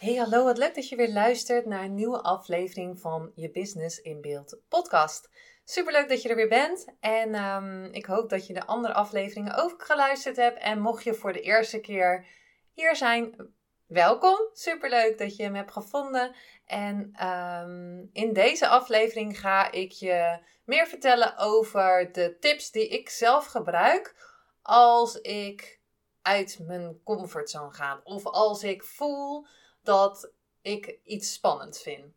Hey 0.00 0.14
hallo, 0.14 0.44
wat 0.44 0.58
leuk 0.58 0.74
dat 0.74 0.88
je 0.88 0.96
weer 0.96 1.12
luistert 1.12 1.66
naar 1.66 1.84
een 1.84 1.94
nieuwe 1.94 2.22
aflevering 2.22 3.00
van 3.00 3.32
je 3.34 3.50
Business 3.50 4.00
in 4.00 4.20
Beeld 4.20 4.58
podcast. 4.68 5.30
Superleuk 5.64 6.08
dat 6.08 6.22
je 6.22 6.28
er 6.28 6.36
weer 6.36 6.48
bent 6.48 6.86
en 7.00 7.34
ehm, 7.34 7.84
ik 7.84 8.04
hoop 8.04 8.30
dat 8.30 8.46
je 8.46 8.52
de 8.52 8.66
andere 8.66 8.94
afleveringen 8.94 9.54
ook 9.54 9.84
geluisterd 9.84 10.36
hebt. 10.36 10.58
En 10.58 10.80
mocht 10.80 11.04
je 11.04 11.14
voor 11.14 11.32
de 11.32 11.40
eerste 11.40 11.80
keer 11.80 12.26
hier 12.74 12.96
zijn, 12.96 13.52
welkom. 13.86 14.38
Superleuk 14.52 15.18
dat 15.18 15.36
je 15.36 15.42
hem 15.42 15.54
hebt 15.54 15.72
gevonden. 15.72 16.34
En 16.66 17.10
ehm, 17.12 18.04
in 18.12 18.32
deze 18.32 18.68
aflevering 18.68 19.40
ga 19.40 19.72
ik 19.72 19.92
je 19.92 20.38
meer 20.64 20.86
vertellen 20.86 21.38
over 21.38 22.12
de 22.12 22.36
tips 22.38 22.70
die 22.70 22.88
ik 22.88 23.08
zelf 23.08 23.46
gebruik 23.46 24.14
als 24.62 25.20
ik 25.20 25.80
uit 26.22 26.58
mijn 26.66 27.00
comfortzone 27.04 27.72
ga. 27.72 28.00
Of 28.04 28.26
als 28.26 28.62
ik 28.62 28.84
voel 28.84 29.46
dat 29.82 30.30
ik 30.62 30.98
iets 31.04 31.32
spannend 31.32 31.78
vind. 31.78 32.14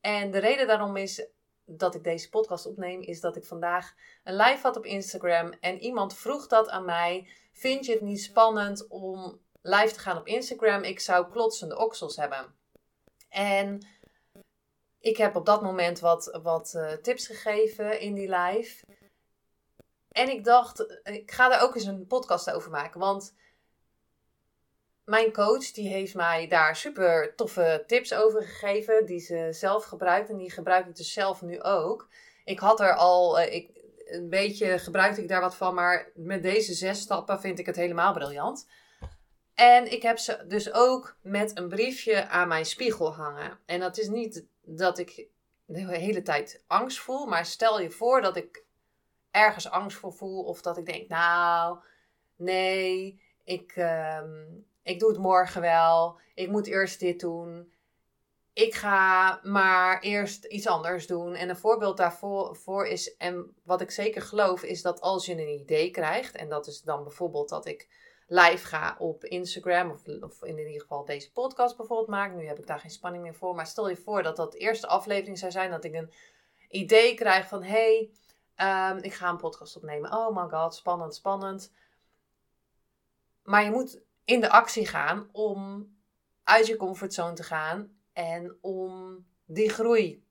En 0.00 0.30
de 0.30 0.38
reden 0.38 0.66
daarom 0.66 0.96
is 0.96 1.26
dat 1.64 1.94
ik 1.94 2.04
deze 2.04 2.28
podcast 2.28 2.66
opneem, 2.66 3.00
is 3.00 3.20
dat 3.20 3.36
ik 3.36 3.44
vandaag 3.44 3.94
een 4.24 4.36
live 4.36 4.62
had 4.62 4.76
op 4.76 4.84
Instagram 4.84 5.52
en 5.60 5.78
iemand 5.78 6.14
vroeg 6.14 6.46
dat 6.46 6.68
aan 6.68 6.84
mij. 6.84 7.28
Vind 7.52 7.86
je 7.86 7.92
het 7.92 8.00
niet 8.00 8.22
spannend 8.22 8.86
om 8.88 9.40
live 9.62 9.92
te 9.92 9.98
gaan 9.98 10.18
op 10.18 10.26
Instagram? 10.26 10.82
Ik 10.82 11.00
zou 11.00 11.30
klotsende 11.30 11.78
oksels 11.78 12.16
hebben. 12.16 12.54
En 13.28 13.86
ik 15.00 15.16
heb 15.16 15.36
op 15.36 15.46
dat 15.46 15.62
moment 15.62 16.00
wat, 16.00 16.38
wat 16.42 16.72
uh, 16.76 16.92
tips 16.92 17.26
gegeven 17.26 18.00
in 18.00 18.14
die 18.14 18.34
live. 18.34 18.84
En 20.08 20.28
ik 20.28 20.44
dacht, 20.44 21.00
ik 21.02 21.30
ga 21.30 21.48
daar 21.48 21.62
ook 21.62 21.74
eens 21.74 21.84
een 21.84 22.06
podcast 22.06 22.50
over 22.50 22.70
maken. 22.70 23.00
Want 23.00 23.34
mijn 25.08 25.32
coach 25.32 25.70
die 25.70 25.88
heeft 25.88 26.14
mij 26.14 26.48
daar 26.48 26.76
super 26.76 27.34
toffe 27.34 27.84
tips 27.86 28.14
over 28.14 28.42
gegeven. 28.42 29.06
Die 29.06 29.20
ze 29.20 29.48
zelf 29.50 29.84
gebruikt. 29.84 30.28
En 30.28 30.36
die 30.36 30.50
gebruik 30.50 30.86
ik 30.86 30.96
dus 30.96 31.12
zelf 31.12 31.42
nu 31.42 31.62
ook. 31.62 32.08
Ik 32.44 32.58
had 32.58 32.80
er 32.80 32.94
al, 32.94 33.40
uh, 33.40 33.54
ik, 33.54 33.70
een 34.06 34.28
beetje 34.28 34.78
gebruikte 34.78 35.22
ik 35.22 35.28
daar 35.28 35.40
wat 35.40 35.56
van. 35.56 35.74
Maar 35.74 36.10
met 36.14 36.42
deze 36.42 36.74
zes 36.74 37.00
stappen 37.00 37.40
vind 37.40 37.58
ik 37.58 37.66
het 37.66 37.76
helemaal 37.76 38.12
briljant. 38.12 38.68
En 39.54 39.92
ik 39.92 40.02
heb 40.02 40.18
ze 40.18 40.44
dus 40.46 40.72
ook 40.72 41.16
met 41.22 41.58
een 41.58 41.68
briefje 41.68 42.28
aan 42.28 42.48
mijn 42.48 42.66
spiegel 42.66 43.14
hangen. 43.14 43.58
En 43.66 43.80
dat 43.80 43.98
is 43.98 44.08
niet 44.08 44.46
dat 44.62 44.98
ik 44.98 45.26
de 45.64 45.96
hele 45.96 46.22
tijd 46.22 46.64
angst 46.66 46.98
voel. 46.98 47.26
Maar 47.26 47.46
stel 47.46 47.80
je 47.80 47.90
voor 47.90 48.20
dat 48.20 48.36
ik 48.36 48.64
ergens 49.30 49.70
angst 49.70 49.96
voor 49.96 50.12
voel. 50.12 50.42
Of 50.42 50.60
dat 50.62 50.76
ik 50.76 50.86
denk, 50.86 51.08
nou, 51.08 51.78
nee, 52.36 53.20
ik, 53.44 53.76
uh, 53.76 54.22
ik 54.88 54.98
doe 54.98 55.08
het 55.08 55.18
morgen 55.18 55.60
wel. 55.60 56.20
Ik 56.34 56.48
moet 56.48 56.66
eerst 56.66 57.00
dit 57.00 57.20
doen. 57.20 57.72
Ik 58.52 58.74
ga 58.74 59.40
maar 59.42 60.00
eerst 60.00 60.44
iets 60.44 60.66
anders 60.66 61.06
doen. 61.06 61.34
En 61.34 61.48
een 61.48 61.56
voorbeeld 61.56 61.96
daarvoor 61.96 62.56
voor 62.56 62.86
is, 62.86 63.16
en 63.16 63.56
wat 63.64 63.80
ik 63.80 63.90
zeker 63.90 64.22
geloof, 64.22 64.62
is 64.62 64.82
dat 64.82 65.00
als 65.00 65.26
je 65.26 65.32
een 65.32 65.60
idee 65.60 65.90
krijgt, 65.90 66.34
en 66.34 66.48
dat 66.48 66.66
is 66.66 66.80
dan 66.80 67.02
bijvoorbeeld 67.02 67.48
dat 67.48 67.66
ik 67.66 67.88
live 68.26 68.66
ga 68.66 68.96
op 68.98 69.24
Instagram, 69.24 69.90
of, 69.90 70.06
of 70.20 70.42
in 70.42 70.58
ieder 70.58 70.80
geval 70.80 71.04
deze 71.04 71.32
podcast 71.32 71.76
bijvoorbeeld 71.76 72.08
maak. 72.08 72.34
Nu 72.34 72.46
heb 72.46 72.58
ik 72.58 72.66
daar 72.66 72.80
geen 72.80 72.90
spanning 72.90 73.22
meer 73.22 73.34
voor. 73.34 73.54
Maar 73.54 73.66
stel 73.66 73.88
je 73.88 73.96
voor 73.96 74.22
dat 74.22 74.36
dat 74.36 74.52
de 74.52 74.58
eerste 74.58 74.86
aflevering 74.86 75.38
zou 75.38 75.52
zijn, 75.52 75.70
dat 75.70 75.84
ik 75.84 75.94
een 75.94 76.12
idee 76.68 77.14
krijg 77.14 77.48
van: 77.48 77.62
hey, 77.62 78.10
um, 78.56 78.98
ik 78.98 79.14
ga 79.14 79.28
een 79.28 79.36
podcast 79.36 79.76
opnemen. 79.76 80.12
Oh 80.12 80.36
my 80.36 80.48
god, 80.48 80.74
spannend, 80.74 81.14
spannend. 81.14 81.72
Maar 83.42 83.64
je 83.64 83.70
moet 83.70 84.06
in 84.28 84.40
de 84.40 84.50
actie 84.50 84.86
gaan 84.86 85.28
om 85.32 85.90
uit 86.44 86.66
je 86.66 86.76
comfortzone 86.76 87.34
te 87.34 87.42
gaan 87.42 87.98
en 88.12 88.58
om 88.60 89.24
die 89.44 89.68
groei 89.68 90.24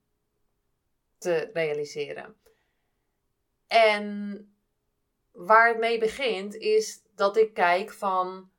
te 1.18 1.50
realiseren. 1.52 2.36
En 3.66 4.56
waar 5.30 5.68
het 5.68 5.78
mee 5.78 5.98
begint 5.98 6.54
is 6.54 7.02
dat 7.14 7.36
ik 7.36 7.54
kijk 7.54 7.92
van 7.92 8.50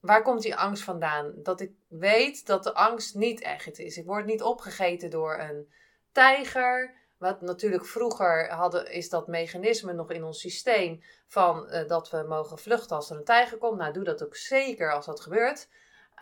waar 0.00 0.22
komt 0.22 0.42
die 0.42 0.56
angst 0.56 0.82
vandaan? 0.82 1.32
Dat 1.36 1.60
ik 1.60 1.72
weet 1.88 2.46
dat 2.46 2.62
de 2.62 2.74
angst 2.74 3.14
niet 3.14 3.40
echt 3.40 3.78
is. 3.78 3.96
Ik 3.96 4.06
word 4.06 4.26
niet 4.26 4.42
opgegeten 4.42 5.10
door 5.10 5.38
een 5.38 5.72
tijger. 6.12 6.94
Wat 7.16 7.40
natuurlijk 7.40 7.86
vroeger 7.86 8.50
hadden, 8.50 8.92
is 8.92 9.08
dat 9.08 9.26
mechanisme 9.26 9.92
nog 9.92 10.10
in 10.10 10.24
ons 10.24 10.40
systeem 10.40 11.02
van 11.26 11.66
uh, 11.70 11.88
dat 11.88 12.10
we 12.10 12.24
mogen 12.28 12.58
vluchten 12.58 12.96
als 12.96 13.10
er 13.10 13.16
een 13.16 13.24
tijger 13.24 13.58
komt. 13.58 13.78
Nou, 13.78 13.92
doe 13.92 14.04
dat 14.04 14.24
ook 14.24 14.36
zeker 14.36 14.92
als 14.92 15.06
dat 15.06 15.20
gebeurt. 15.20 15.68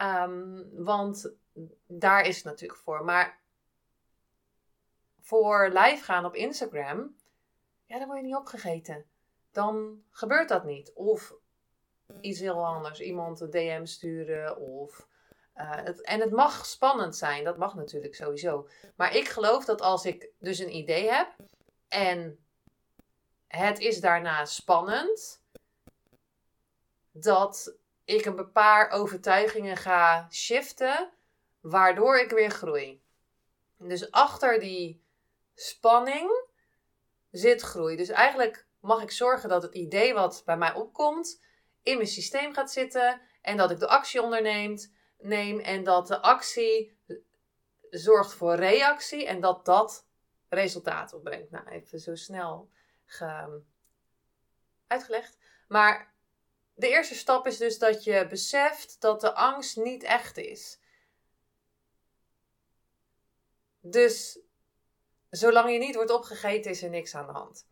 Um, 0.02 0.68
want 0.84 1.32
daar 1.86 2.26
is 2.26 2.36
het 2.36 2.44
natuurlijk 2.44 2.80
voor. 2.80 3.04
Maar 3.04 3.38
voor 5.20 5.68
live 5.72 6.04
gaan 6.04 6.24
op 6.24 6.34
Instagram, 6.34 7.16
ja, 7.84 7.98
dan 7.98 8.06
word 8.06 8.18
je 8.18 8.24
niet 8.24 8.36
opgegeten. 8.36 9.04
Dan 9.52 10.02
gebeurt 10.10 10.48
dat 10.48 10.64
niet. 10.64 10.92
Of 10.94 11.34
iets 12.20 12.40
heel 12.40 12.66
anders. 12.66 13.00
Iemand 13.00 13.40
een 13.40 13.50
DM 13.50 13.84
sturen 13.84 14.56
of 14.56 15.06
het, 15.54 16.00
en 16.00 16.20
het 16.20 16.30
mag 16.30 16.66
spannend 16.66 17.16
zijn, 17.16 17.44
dat 17.44 17.56
mag 17.56 17.74
natuurlijk 17.74 18.14
sowieso. 18.14 18.68
Maar 18.96 19.16
ik 19.16 19.28
geloof 19.28 19.64
dat 19.64 19.80
als 19.80 20.04
ik 20.04 20.28
dus 20.38 20.58
een 20.58 20.76
idee 20.76 21.10
heb 21.10 21.36
en 21.88 22.46
het 23.46 23.78
is 23.78 24.00
daarna 24.00 24.44
spannend, 24.44 25.42
dat 27.10 27.76
ik 28.04 28.24
een 28.24 28.52
paar 28.52 28.90
overtuigingen 28.90 29.76
ga 29.76 30.28
shiften, 30.30 31.12
waardoor 31.60 32.18
ik 32.18 32.30
weer 32.30 32.50
groei. 32.50 33.02
Dus 33.78 34.10
achter 34.10 34.60
die 34.60 35.02
spanning 35.54 36.46
zit 37.30 37.62
groei. 37.62 37.96
Dus 37.96 38.08
eigenlijk 38.08 38.66
mag 38.80 39.02
ik 39.02 39.10
zorgen 39.10 39.48
dat 39.48 39.62
het 39.62 39.74
idee 39.74 40.14
wat 40.14 40.42
bij 40.44 40.56
mij 40.56 40.74
opkomt 40.74 41.42
in 41.82 41.96
mijn 41.96 42.08
systeem 42.08 42.54
gaat 42.54 42.72
zitten 42.72 43.20
en 43.42 43.56
dat 43.56 43.70
ik 43.70 43.78
de 43.78 43.88
actie 43.88 44.22
onderneemt 44.22 44.92
neem 45.24 45.60
en 45.60 45.84
dat 45.84 46.06
de 46.06 46.20
actie 46.20 46.98
zorgt 47.90 48.34
voor 48.34 48.54
reactie 48.54 49.26
en 49.26 49.40
dat 49.40 49.64
dat 49.64 50.06
resultaat 50.48 51.12
opbrengt. 51.12 51.50
Nou, 51.50 51.68
even 51.68 52.00
zo 52.00 52.14
snel 52.14 52.70
ge... 53.04 53.60
uitgelegd. 54.86 55.38
Maar 55.68 56.14
de 56.74 56.88
eerste 56.88 57.14
stap 57.14 57.46
is 57.46 57.58
dus 57.58 57.78
dat 57.78 58.04
je 58.04 58.26
beseft 58.26 59.00
dat 59.00 59.20
de 59.20 59.34
angst 59.34 59.76
niet 59.76 60.02
echt 60.02 60.36
is. 60.36 60.80
Dus 63.80 64.38
zolang 65.30 65.72
je 65.72 65.78
niet 65.78 65.94
wordt 65.94 66.10
opgegeten, 66.10 66.70
is 66.70 66.82
er 66.82 66.90
niks 66.90 67.14
aan 67.14 67.26
de 67.26 67.32
hand. 67.32 67.66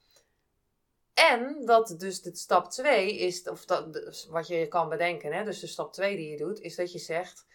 En 1.15 1.65
dat 1.65 1.95
dus 1.99 2.23
de 2.23 2.37
stap 2.37 2.71
2 2.71 3.17
is, 3.19 3.49
of 3.49 3.65
dat, 3.65 3.93
dus 3.93 4.27
wat 4.27 4.47
je 4.47 4.69
kan 4.69 4.89
bedenken, 4.89 5.33
hè, 5.33 5.45
dus 5.45 5.61
de 5.61 5.67
stap 5.67 5.93
2 5.93 6.17
die 6.17 6.31
je 6.31 6.37
doet, 6.37 6.61
is 6.61 6.77
dat 6.77 6.93
je 6.93 6.99
zegt: 6.99 7.47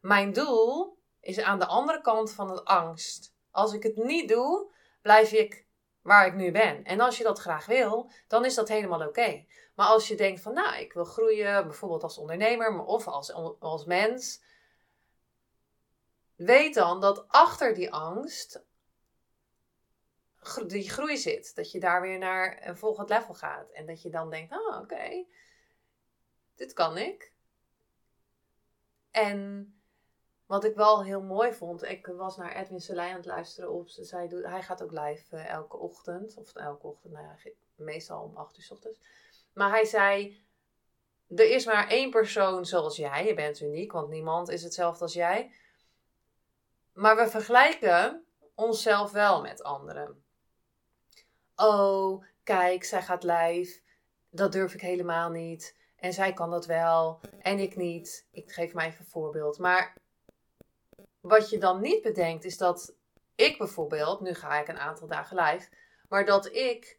Mijn 0.00 0.32
doel 0.32 0.98
is 1.20 1.40
aan 1.40 1.58
de 1.58 1.66
andere 1.66 2.00
kant 2.00 2.32
van 2.32 2.50
het 2.50 2.64
angst. 2.64 3.34
Als 3.50 3.72
ik 3.72 3.82
het 3.82 3.96
niet 3.96 4.28
doe, 4.28 4.70
blijf 5.02 5.32
ik 5.32 5.66
waar 6.02 6.26
ik 6.26 6.34
nu 6.34 6.50
ben. 6.50 6.84
En 6.84 7.00
als 7.00 7.18
je 7.18 7.24
dat 7.24 7.38
graag 7.38 7.66
wil, 7.66 8.10
dan 8.28 8.44
is 8.44 8.54
dat 8.54 8.68
helemaal 8.68 9.06
oké. 9.06 9.44
Maar 9.74 9.86
als 9.86 10.08
je 10.08 10.14
denkt 10.14 10.40
van, 10.40 10.54
nou, 10.54 10.76
ik 10.76 10.92
wil 10.92 11.04
groeien, 11.04 11.66
bijvoorbeeld 11.66 12.02
als 12.02 12.18
ondernemer 12.18 12.84
of 12.84 13.06
als, 13.06 13.32
als 13.60 13.84
mens, 13.84 14.42
weet 16.36 16.74
dan 16.74 17.00
dat 17.00 17.24
achter 17.28 17.74
die 17.74 17.92
angst 17.92 18.65
die 20.66 20.90
groei 20.90 21.16
zit. 21.16 21.54
Dat 21.54 21.70
je 21.70 21.80
daar 21.80 22.00
weer 22.00 22.18
naar 22.18 22.66
een 22.68 22.76
volgend 22.76 23.08
level 23.08 23.34
gaat. 23.34 23.70
En 23.70 23.86
dat 23.86 24.02
je 24.02 24.10
dan 24.10 24.30
denkt, 24.30 24.52
oh 24.52 24.80
oké, 24.80 25.24
dit 26.54 26.72
kan 26.72 26.96
ik. 26.96 27.32
En 29.10 29.70
wat 30.46 30.64
ik 30.64 30.74
wel 30.74 31.04
heel 31.04 31.22
mooi 31.22 31.52
vond, 31.52 31.82
ik 31.82 32.06
was 32.06 32.36
naar 32.36 32.56
Edwin 32.56 32.80
Selijn 32.80 33.10
aan 33.10 33.16
het 33.16 33.26
luisteren 33.26 33.72
op. 33.72 33.88
Zij 33.88 34.28
doet, 34.28 34.44
hij 34.44 34.62
gaat 34.62 34.82
ook 34.82 34.92
live 34.92 35.36
uh, 35.36 35.48
elke 35.48 35.76
ochtend, 35.76 36.36
of 36.36 36.54
elke 36.54 36.86
ochtend, 36.86 37.12
nou 37.12 37.26
ja, 37.26 37.50
meestal 37.74 38.22
om 38.22 38.36
8 38.36 38.56
uur 38.56 38.64
s 38.64 38.70
ochtends. 38.70 39.00
Maar 39.52 39.70
hij 39.70 39.84
zei, 39.84 40.40
er 41.28 41.50
is 41.50 41.64
maar 41.64 41.88
één 41.88 42.10
persoon 42.10 42.66
zoals 42.66 42.96
jij. 42.96 43.26
Je 43.26 43.34
bent 43.34 43.60
uniek, 43.60 43.92
want 43.92 44.08
niemand 44.08 44.48
is 44.48 44.62
hetzelfde 44.62 45.02
als 45.02 45.12
jij. 45.12 45.52
Maar 46.92 47.16
we 47.16 47.28
vergelijken 47.28 48.26
onszelf 48.54 49.10
wel 49.10 49.42
met 49.42 49.62
anderen. 49.62 50.24
Oh, 51.56 52.24
kijk, 52.42 52.84
zij 52.84 53.02
gaat 53.02 53.22
live. 53.22 53.80
Dat 54.30 54.52
durf 54.52 54.74
ik 54.74 54.80
helemaal 54.80 55.30
niet. 55.30 55.76
En 55.96 56.12
zij 56.12 56.32
kan 56.32 56.50
dat 56.50 56.66
wel. 56.66 57.20
En 57.38 57.58
ik 57.58 57.76
niet. 57.76 58.26
Ik 58.30 58.52
geef 58.52 58.74
mij 58.74 58.86
even 58.86 59.00
een 59.00 59.10
voorbeeld. 59.10 59.58
Maar 59.58 59.94
wat 61.20 61.50
je 61.50 61.58
dan 61.58 61.80
niet 61.80 62.02
bedenkt 62.02 62.44
is 62.44 62.58
dat 62.58 62.94
ik 63.34 63.58
bijvoorbeeld, 63.58 64.20
nu 64.20 64.34
ga 64.34 64.60
ik 64.60 64.68
een 64.68 64.78
aantal 64.78 65.06
dagen 65.06 65.36
live, 65.36 65.68
maar 66.08 66.24
dat 66.24 66.46
ik 66.46 66.98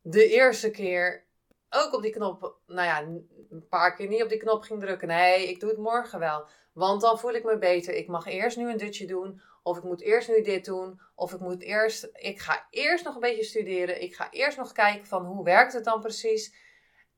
de 0.00 0.28
eerste 0.28 0.70
keer 0.70 1.24
ook 1.74 1.94
op 1.94 2.02
die 2.02 2.12
knop, 2.12 2.56
nou 2.66 2.86
ja, 2.86 3.02
een 3.50 3.66
paar 3.68 3.94
keer 3.94 4.08
niet 4.08 4.22
op 4.22 4.28
die 4.28 4.38
knop 4.38 4.62
ging 4.62 4.80
drukken. 4.80 5.08
Nee, 5.08 5.48
ik 5.48 5.60
doe 5.60 5.70
het 5.70 5.78
morgen 5.78 6.18
wel. 6.18 6.46
Want 6.72 7.00
dan 7.00 7.18
voel 7.18 7.32
ik 7.32 7.44
me 7.44 7.58
beter. 7.58 7.94
Ik 7.94 8.08
mag 8.08 8.26
eerst 8.26 8.56
nu 8.56 8.70
een 8.70 8.76
dutje 8.76 9.06
doen. 9.06 9.40
Of 9.62 9.76
ik 9.76 9.82
moet 9.82 10.00
eerst 10.00 10.28
nu 10.28 10.42
dit 10.42 10.64
doen. 10.64 11.00
Of 11.14 11.32
ik 11.32 11.40
moet 11.40 11.62
eerst, 11.62 12.10
ik 12.12 12.40
ga 12.40 12.66
eerst 12.70 13.04
nog 13.04 13.14
een 13.14 13.20
beetje 13.20 13.44
studeren. 13.44 14.02
Ik 14.02 14.14
ga 14.14 14.30
eerst 14.30 14.58
nog 14.58 14.72
kijken 14.72 15.06
van 15.06 15.24
hoe 15.24 15.44
werkt 15.44 15.72
het 15.72 15.84
dan 15.84 16.00
precies. 16.00 16.54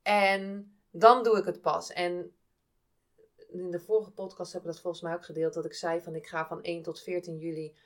En 0.02 0.74
dan 0.90 1.22
doe 1.22 1.38
ik 1.38 1.44
het 1.44 1.60
pas. 1.60 1.92
En 1.92 2.36
in 3.48 3.70
de 3.70 3.80
vorige 3.80 4.10
podcast 4.10 4.52
heb 4.52 4.62
ik 4.62 4.66
dat 4.66 4.80
volgens 4.80 5.02
mij 5.02 5.14
ook 5.14 5.24
gedeeld. 5.24 5.54
Dat 5.54 5.64
ik 5.64 5.74
zei 5.74 6.00
van 6.00 6.14
ik 6.14 6.26
ga 6.26 6.46
van 6.46 6.62
1 6.62 6.82
tot 6.82 7.02
14 7.02 7.36
juli 7.36 7.76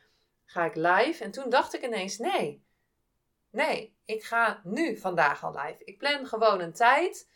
ga 0.45 0.65
ik 0.65 0.75
live. 0.75 1.25
En 1.25 1.31
toen 1.31 1.51
dacht 1.51 1.75
ik 1.75 1.83
ineens 1.83 2.19
nee. 2.19 2.67
Nee, 3.51 3.98
ik 4.09 4.25
ga 4.25 4.61
nu 4.65 4.97
vandaag 4.97 5.45
al 5.45 5.51
live. 5.51 5.85
Ik 5.85 5.99
plan 5.99 6.27
gewoon 6.27 6.61
een 6.61 6.73
tijd. 6.73 7.29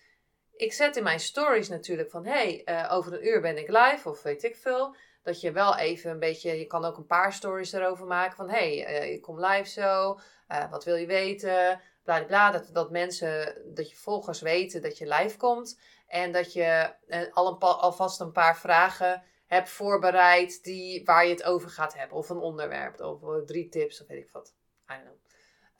Ik 0.53 0.73
zet 0.73 0.97
in 0.97 1.03
mijn 1.03 1.21
stories 1.21 1.69
natuurlijk 1.69 2.11
van 2.11 2.27
hey, 2.27 2.63
uh, 2.65 2.89
over 2.93 3.13
een 3.13 3.27
uur 3.27 3.41
ben 3.41 3.59
ik 3.59 3.69
live 3.69 4.09
of 4.09 4.23
weet 4.23 4.43
ik 4.43 4.57
veel. 4.57 4.97
Dat 5.23 5.41
je 5.41 5.53
wel 5.53 5.77
even 5.77 6.11
een 6.11 6.19
beetje, 6.19 6.59
je 6.59 6.67
kan 6.67 6.85
ook 6.85 6.97
een 6.97 7.07
paar 7.07 7.33
stories 7.33 7.73
erover 7.73 8.07
maken 8.07 8.37
van 8.37 8.49
hey, 8.51 8.89
uh, 8.89 9.13
ik 9.13 9.23
kom 9.23 9.45
live 9.45 9.69
zo. 9.69 10.19
Uh, 10.49 10.71
wat 10.71 10.85
wil 10.85 10.95
je 10.95 11.07
weten? 11.07 11.81
Bla 12.05 12.25
bla. 12.25 12.51
Dat, 12.51 12.69
dat 12.73 12.91
mensen, 12.91 13.63
dat 13.75 13.91
je 13.91 13.97
volgers 13.97 14.41
weten 14.41 14.83
dat 14.83 14.99
je 14.99 15.15
live 15.15 15.37
komt. 15.37 15.81
En 16.07 16.33
dat 16.33 16.53
je 16.53 16.95
al 17.33 17.47
een, 17.47 17.59
alvast 17.59 18.21
een 18.21 18.33
paar 18.33 18.59
vragen 18.59 19.23
hebt 19.47 19.69
voorbereid 19.69 20.65
die, 20.65 21.05
waar 21.05 21.25
je 21.25 21.31
het 21.31 21.43
over 21.43 21.71
gaat 21.71 21.95
hebben. 21.95 22.17
Of 22.17 22.29
een 22.29 22.41
onderwerp. 22.41 23.01
Of 23.01 23.45
drie 23.45 23.69
tips 23.69 24.01
of 24.01 24.07
weet 24.07 24.25
ik 24.25 24.31
wat. 24.31 24.55
I 24.91 24.95
don't 24.95 25.03
know. 25.03 25.22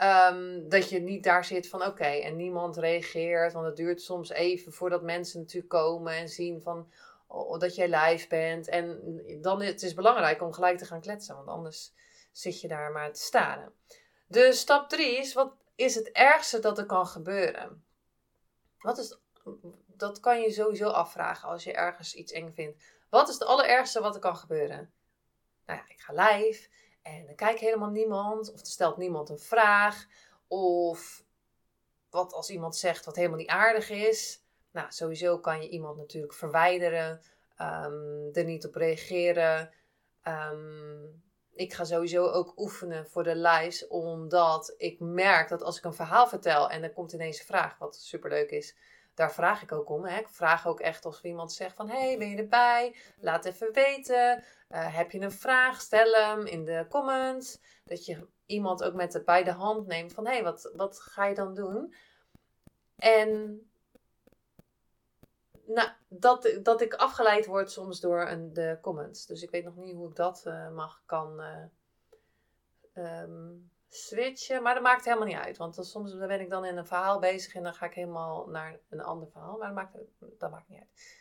Um, 0.03 0.69
dat 0.69 0.89
je 0.89 1.01
niet 1.01 1.25
daar 1.25 1.45
zit 1.45 1.69
van 1.69 1.85
oké 1.85 2.05
en 2.05 2.37
niemand 2.37 2.77
reageert. 2.77 3.53
Want 3.53 3.67
het 3.67 3.77
duurt 3.77 4.03
soms 4.03 4.31
even 4.31 4.73
voordat 4.73 5.03
mensen 5.03 5.41
natuurlijk 5.41 5.73
komen 5.73 6.13
en 6.13 6.29
zien 6.29 6.61
van 6.61 6.91
oh, 7.27 7.59
dat 7.59 7.75
jij 7.75 7.89
live 7.89 8.29
bent. 8.29 8.69
En 8.69 9.01
dan 9.41 9.63
het 9.63 9.83
is 9.83 9.95
belangrijk 9.95 10.43
om 10.43 10.53
gelijk 10.53 10.79
te 10.79 10.85
gaan 10.85 11.01
kletsen, 11.01 11.37
want 11.37 11.49
anders 11.49 11.93
zit 12.33 12.61
je 12.61 12.69
daar 12.69 12.93
maar 12.93 13.13
te 13.13 13.21
staren. 13.21 13.73
Dus 14.27 14.61
stap 14.61 14.89
3 14.89 15.19
is: 15.19 15.33
wat 15.33 15.55
is 15.75 15.95
het 15.95 16.11
ergste 16.11 16.59
dat 16.59 16.79
er 16.79 16.87
kan 16.87 17.07
gebeuren? 17.07 17.85
Wat 18.79 18.99
is, 18.99 19.19
dat 19.87 20.21
kan 20.21 20.41
je 20.41 20.51
sowieso 20.51 20.89
afvragen 20.89 21.49
als 21.49 21.65
je 21.65 21.73
ergens 21.73 22.15
iets 22.15 22.33
eng 22.33 22.53
vindt. 22.53 22.85
Wat 23.11 23.29
is 23.29 23.35
het 23.35 23.45
allerergste 23.45 24.01
wat 24.01 24.15
er 24.15 24.21
kan 24.21 24.37
gebeuren? 24.37 24.93
Nou 25.67 25.79
ja, 25.79 25.95
ik 25.95 26.01
ga 26.01 26.13
live. 26.13 26.69
En 27.03 27.27
dan 27.27 27.35
kijkt 27.35 27.61
helemaal 27.61 27.91
niemand, 27.91 28.53
of 28.53 28.61
er 28.61 28.67
stelt 28.67 28.97
niemand 28.97 29.29
een 29.29 29.39
vraag, 29.39 30.07
of 30.49 31.25
wat 32.11 32.33
als 32.33 32.51
iemand 32.51 32.77
zegt 32.77 33.05
wat 33.05 33.17
helemaal 33.17 33.39
niet 33.39 33.49
aardig 33.49 33.91
is. 33.91 34.43
Nou, 34.71 34.87
sowieso 34.91 35.39
kan 35.39 35.63
je 35.63 35.69
iemand 35.69 35.97
natuurlijk 35.97 36.35
verwijderen, 36.35 37.21
um, 37.59 38.31
er 38.33 38.45
niet 38.45 38.67
op 38.67 38.75
reageren. 38.75 39.71
Um, 40.29 41.23
ik 41.55 41.73
ga 41.73 41.85
sowieso 41.85 42.27
ook 42.27 42.59
oefenen 42.59 43.07
voor 43.07 43.23
de 43.23 43.37
lives, 43.37 43.87
omdat 43.87 44.75
ik 44.77 45.01
merk 45.01 45.49
dat 45.49 45.63
als 45.63 45.79
ik 45.79 45.85
een 45.85 45.95
verhaal 45.95 46.29
vertel 46.29 46.71
en 46.71 46.83
er 46.83 46.93
komt 46.93 47.13
ineens 47.13 47.39
een 47.39 47.45
vraag, 47.45 47.79
wat 47.79 47.97
superleuk 47.97 48.51
is, 48.51 48.77
daar 49.15 49.33
vraag 49.33 49.63
ik 49.63 49.73
ook 49.73 49.89
om. 49.89 50.05
Hè. 50.05 50.19
Ik 50.19 50.29
vraag 50.29 50.67
ook 50.67 50.81
echt 50.81 51.05
als 51.05 51.23
iemand 51.23 51.53
zegt 51.53 51.77
van, 51.77 51.89
hey, 51.89 52.19
ben 52.19 52.29
je 52.29 52.37
erbij? 52.37 52.97
Laat 53.19 53.45
even 53.45 53.73
weten. 53.73 54.45
Uh, 54.71 54.97
heb 54.97 55.11
je 55.11 55.21
een 55.21 55.33
vraag? 55.33 55.81
Stel 55.81 56.13
hem 56.13 56.47
in 56.47 56.65
de 56.65 56.87
comments. 56.89 57.61
Dat 57.85 58.07
je 58.07 58.29
iemand 58.47 58.83
ook 58.83 58.95
met 58.95 59.13
de, 59.13 59.23
bij 59.23 59.45
de 59.45 59.53
hand 59.53 59.87
neemt 59.87 60.13
van, 60.13 60.27
hey, 60.27 60.43
wat, 60.43 60.73
wat 60.77 61.01
ga 61.01 61.25
je 61.25 61.35
dan 61.35 61.55
doen? 61.55 61.95
En 62.97 63.61
nou, 65.67 65.89
dat, 66.09 66.59
dat 66.63 66.81
ik 66.81 66.95
afgeleid 66.95 67.47
word 67.47 67.71
soms 67.71 68.01
door 68.01 68.29
een, 68.29 68.53
de 68.53 68.79
comments. 68.81 69.27
Dus 69.27 69.43
ik 69.43 69.51
weet 69.51 69.65
nog 69.65 69.77
niet 69.77 69.95
hoe 69.95 70.09
ik 70.09 70.17
dat 70.17 70.45
uh, 70.47 70.71
mag, 70.71 71.03
kan 71.07 71.41
uh, 72.95 73.21
um, 73.23 73.72
switchen. 73.95 74.63
Maar 74.63 74.75
dat 74.75 74.83
maakt 74.83 75.05
helemaal 75.05 75.27
niet 75.27 75.37
uit. 75.37 75.57
Want 75.57 75.79
soms 75.81 76.17
ben 76.17 76.41
ik 76.41 76.51
dan 76.51 76.65
in 76.65 76.77
een 76.77 76.87
verhaal 76.87 77.19
bezig 77.19 77.55
en 77.55 77.63
dan 77.63 77.75
ga 77.75 77.87
ik 77.87 77.95
helemaal 77.95 78.47
naar 78.47 78.79
een 78.89 79.03
ander 79.03 79.29
verhaal. 79.31 79.57
Maar 79.59 79.67
dat 79.67 79.75
maakt, 79.75 79.97
dat 80.39 80.51
maakt 80.51 80.69
niet 80.69 80.79
uit. 80.79 81.21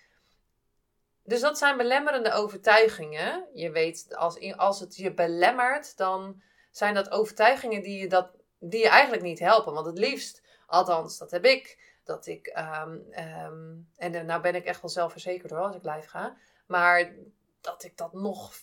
Dus 1.23 1.41
dat 1.41 1.57
zijn 1.57 1.77
belemmerende 1.77 2.31
overtuigingen. 2.31 3.47
Je 3.53 3.71
weet, 3.71 4.15
als, 4.15 4.56
als 4.56 4.79
het 4.79 4.95
je 4.95 5.13
belemmert, 5.13 5.97
dan 5.97 6.41
zijn 6.71 6.94
dat 6.94 7.12
overtuigingen 7.12 7.81
die 7.81 8.00
je, 8.00 8.09
dat, 8.09 8.29
die 8.59 8.79
je 8.79 8.89
eigenlijk 8.89 9.24
niet 9.24 9.39
helpen. 9.39 9.74
Want 9.74 9.85
het 9.85 9.97
liefst, 9.97 10.41
althans, 10.67 11.17
dat 11.17 11.31
heb 11.31 11.45
ik. 11.45 11.89
Dat 12.03 12.27
ik, 12.27 12.57
um, 12.83 13.06
um, 13.44 13.89
en 13.95 14.25
nou 14.25 14.41
ben 14.41 14.56
ik 14.56 14.65
echt 14.65 14.81
wel 14.81 14.89
zelfverzekerd 14.89 15.51
hoor, 15.51 15.59
als 15.59 15.75
ik 15.75 15.83
live 15.83 16.09
ga. 16.09 16.38
Maar 16.65 17.13
dat 17.62 17.83
ik 17.83 17.97
dat 17.97 18.13
nog, 18.13 18.53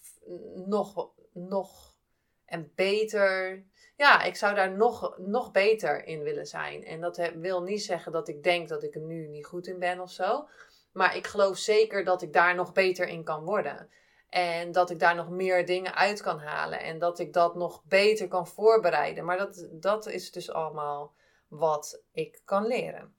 nog, 0.54 1.10
nog 1.32 1.96
en 2.44 2.72
beter 2.74 3.64
ja, 3.98 4.22
ik 4.22 4.36
zou 4.36 4.54
daar 4.54 4.70
nog, 4.70 5.14
nog 5.16 5.50
beter 5.50 6.06
in 6.06 6.22
willen 6.22 6.46
zijn. 6.46 6.84
En 6.84 7.00
dat 7.00 7.30
wil 7.34 7.62
niet 7.62 7.82
zeggen 7.82 8.12
dat 8.12 8.28
ik 8.28 8.42
denk 8.42 8.68
dat 8.68 8.82
ik 8.82 8.94
er 8.94 9.00
nu 9.00 9.26
niet 9.26 9.46
goed 9.46 9.66
in 9.66 9.78
ben 9.78 10.00
of 10.00 10.10
zo. 10.10 10.48
Maar 10.92 11.16
ik 11.16 11.26
geloof 11.26 11.56
zeker 11.56 12.04
dat 12.04 12.22
ik 12.22 12.32
daar 12.32 12.54
nog 12.54 12.72
beter 12.72 13.08
in 13.08 13.24
kan 13.24 13.44
worden. 13.44 13.90
En 14.28 14.72
dat 14.72 14.90
ik 14.90 14.98
daar 14.98 15.14
nog 15.14 15.28
meer 15.28 15.66
dingen 15.66 15.94
uit 15.94 16.22
kan 16.22 16.38
halen. 16.38 16.80
En 16.80 16.98
dat 16.98 17.18
ik 17.18 17.32
dat 17.32 17.54
nog 17.54 17.82
beter 17.84 18.28
kan 18.28 18.46
voorbereiden. 18.46 19.24
Maar 19.24 19.38
dat, 19.38 19.68
dat 19.70 20.06
is 20.06 20.32
dus 20.32 20.50
allemaal 20.50 21.14
wat 21.48 22.00
ik 22.12 22.40
kan 22.44 22.66
leren. 22.66 23.14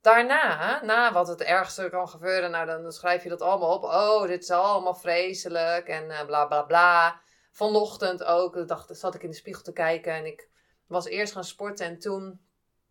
Daarna, 0.00 0.80
na 0.82 1.12
wat 1.12 1.28
het 1.28 1.42
ergste 1.42 1.88
kan 1.90 2.08
gebeuren, 2.08 2.50
nou 2.50 2.66
dan 2.66 2.92
schrijf 2.92 3.22
je 3.22 3.28
dat 3.28 3.42
allemaal 3.42 3.74
op. 3.74 3.84
Oh, 3.84 4.26
dit 4.26 4.42
is 4.42 4.50
allemaal 4.50 4.94
vreselijk 4.94 5.88
en 5.88 6.04
uh, 6.04 6.24
bla 6.24 6.46
bla 6.46 6.62
bla 6.62 7.22
vanochtend 7.54 8.24
ook, 8.24 8.68
dacht, 8.68 8.96
zat 8.96 9.14
ik 9.14 9.22
in 9.22 9.30
de 9.30 9.36
spiegel 9.36 9.62
te 9.62 9.72
kijken 9.72 10.12
en 10.12 10.26
ik 10.26 10.48
was 10.86 11.06
eerst 11.06 11.32
gaan 11.32 11.44
sporten 11.44 11.86
en 11.86 11.98
toen 11.98 12.40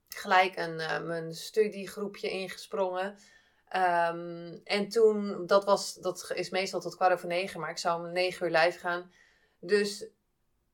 gelijk 0.08 0.56
een, 0.56 0.80
uh, 0.80 1.02
mijn 1.02 1.34
studiegroepje 1.34 2.30
ingesprongen. 2.30 3.18
Um, 3.76 4.62
en 4.64 4.90
toen, 4.90 5.46
dat, 5.46 5.66
was, 5.66 5.94
dat 5.94 6.32
is 6.34 6.50
meestal 6.50 6.80
tot 6.80 6.96
kwart 6.96 7.14
over 7.14 7.28
negen, 7.28 7.60
maar 7.60 7.70
ik 7.70 7.78
zou 7.78 8.06
om 8.06 8.12
negen 8.12 8.46
uur 8.46 8.58
live 8.58 8.80
gaan. 8.80 9.12
Dus 9.60 10.08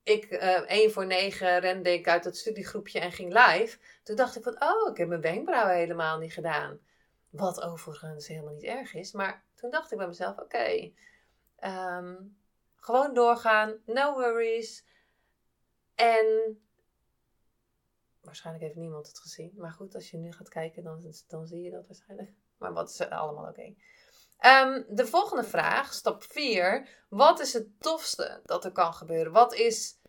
ik, 0.03 0.31
uh, 0.31 0.69
één 0.69 0.91
voor 0.91 1.05
negen 1.05 1.60
rende 1.60 1.93
ik 1.93 2.08
uit 2.08 2.24
dat 2.24 2.38
studiegroepje 2.38 3.00
en 3.00 3.12
ging 3.12 3.34
live. 3.34 3.77
Toen 4.03 4.15
dacht 4.15 4.36
ik 4.36 4.43
van, 4.43 4.63
oh, 4.63 4.91
ik 4.91 4.98
heb 4.98 5.08
mijn 5.08 5.22
wenkbrauwen 5.22 5.75
helemaal 5.75 6.17
niet 6.17 6.34
gedaan. 6.34 6.79
Wat 7.29 7.62
overigens 7.62 8.27
helemaal 8.27 8.53
niet 8.53 8.63
erg 8.63 8.93
is. 8.93 9.12
Maar 9.12 9.43
toen 9.55 9.69
dacht 9.69 9.91
ik 9.91 9.98
bij 9.98 10.08
mezelf, 10.08 10.38
oké, 10.38 10.91
ehm, 11.55 12.15
gewoon 12.79 13.13
doorgaan, 13.13 13.81
no 13.86 14.13
worries. 14.13 14.86
En 15.95 16.59
waarschijnlijk 18.21 18.65
heeft 18.65 18.77
niemand 18.77 19.07
het 19.07 19.19
gezien. 19.19 19.53
Maar 19.57 19.71
goed, 19.71 19.95
als 19.95 20.12
je 20.12 20.17
nu 20.17 20.31
gaat 20.31 20.50
kijken, 20.50 20.83
dan, 20.83 21.13
dan 21.27 21.48
zie 21.48 21.62
je 21.62 21.71
dat 21.71 21.88
waarschijnlijk. 21.88 22.31
Maar 22.57 22.74
wat 22.74 22.89
is 22.89 23.09
allemaal 23.09 23.48
oké. 23.50 23.75
Ehm, 24.38 24.83
de 24.88 25.05
volgende 25.05 25.43
vraag, 25.43 25.93
stap 25.93 26.24
4. 26.24 26.88
Wat 27.09 27.39
is 27.39 27.53
het 27.53 27.81
tofste 27.81 28.41
dat 28.43 28.65
er 28.65 28.71
kan 28.71 28.93
gebeuren? 28.93 29.31
Wat 29.31 29.53
is 29.53 30.00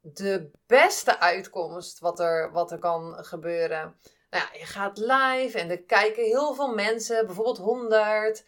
de 0.00 0.50
beste 0.66 1.20
uitkomst 1.20 1.98
wat 1.98 2.20
er, 2.20 2.52
wat 2.52 2.72
er 2.72 2.78
kan 2.78 3.24
gebeuren? 3.24 3.96
Nou 4.30 4.44
ja, 4.44 4.58
je 4.58 4.64
gaat 4.64 4.98
live 4.98 5.58
en 5.58 5.70
er 5.70 5.82
kijken 5.82 6.24
heel 6.24 6.54
veel 6.54 6.74
mensen, 6.74 7.26
bijvoorbeeld 7.26 7.58
100, 7.58 8.44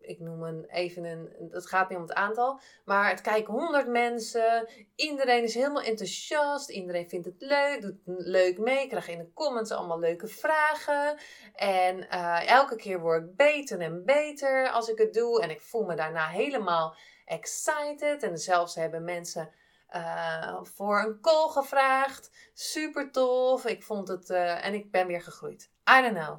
ik 0.00 0.20
noem 0.20 0.42
een, 0.42 0.64
even 0.64 1.04
een, 1.04 1.50
het 1.50 1.66
gaat 1.66 1.88
niet 1.88 1.98
om 1.98 2.04
het 2.04 2.14
aantal, 2.14 2.60
maar 2.84 3.10
het 3.10 3.20
kijken 3.20 3.54
honderd 3.54 3.86
mensen. 3.86 4.68
Iedereen 4.94 5.42
is 5.42 5.54
helemaal 5.54 5.82
enthousiast, 5.82 6.70
iedereen 6.70 7.08
vindt 7.08 7.26
het 7.26 7.34
leuk, 7.38 7.80
doet 7.80 8.00
leuk 8.04 8.58
mee, 8.58 8.88
krijg 8.88 9.08
in 9.08 9.18
de 9.18 9.32
comments 9.32 9.70
allemaal 9.70 9.98
leuke 9.98 10.26
vragen. 10.26 11.18
En 11.54 11.98
uh, 11.98 12.48
elke 12.48 12.76
keer 12.76 13.00
word 13.00 13.22
ik 13.24 13.36
beter 13.36 13.80
en 13.80 14.04
beter 14.04 14.70
als 14.70 14.88
ik 14.88 14.98
het 14.98 15.14
doe 15.14 15.42
en 15.42 15.50
ik 15.50 15.60
voel 15.60 15.84
me 15.84 15.94
daarna 15.94 16.26
helemaal 16.26 16.96
excited. 17.24 18.22
En 18.22 18.38
zelfs 18.38 18.74
hebben 18.74 19.04
mensen 19.04 19.50
uh, 19.94 20.58
voor 20.62 21.00
een 21.00 21.20
call 21.20 21.48
gevraagd. 21.48 22.30
Super 22.52 23.10
tof. 23.10 23.64
Ik 23.64 23.82
vond 23.82 24.08
het. 24.08 24.30
Uh, 24.30 24.66
en 24.66 24.74
ik 24.74 24.90
ben 24.90 25.06
weer 25.06 25.22
gegroeid. 25.22 25.70
I 25.98 26.02
don't 26.02 26.18
know. 26.18 26.38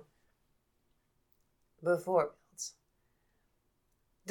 bijvoorbeeld. 1.80 2.41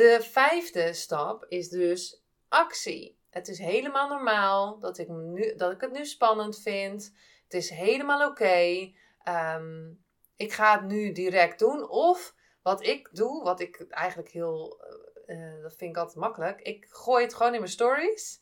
De 0.00 0.22
vijfde 0.22 0.92
stap 0.92 1.46
is 1.48 1.68
dus 1.68 2.22
actie. 2.48 3.18
Het 3.30 3.48
is 3.48 3.58
helemaal 3.58 4.08
normaal 4.08 4.78
dat 4.78 4.98
ik, 4.98 5.08
nu, 5.08 5.54
dat 5.54 5.72
ik 5.72 5.80
het 5.80 5.92
nu 5.92 6.04
spannend 6.04 6.60
vind. 6.60 7.12
Het 7.44 7.54
is 7.54 7.70
helemaal 7.70 8.28
oké. 8.28 8.92
Ehm, 9.22 9.90
ik 10.36 10.52
ga 10.52 10.72
het 10.72 10.88
nu 10.88 11.12
direct 11.12 11.58
doen. 11.58 11.88
Of 11.88 12.34
wat 12.62 12.82
ik 12.82 13.08
doe, 13.12 13.42
wat 13.42 13.60
ik 13.60 13.86
eigenlijk 13.88 14.30
heel, 14.30 14.84
uh, 15.26 15.62
dat 15.62 15.74
vind 15.76 15.90
ik 15.90 15.96
altijd 15.96 16.16
makkelijk. 16.18 16.60
Ik 16.60 16.86
gooi 16.88 17.24
het 17.24 17.34
gewoon 17.34 17.52
in 17.52 17.60
mijn 17.60 17.72
stories. 17.72 18.40